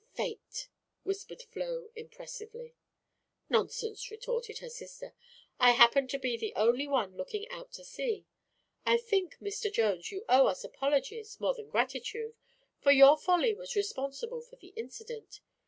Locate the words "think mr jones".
8.97-10.11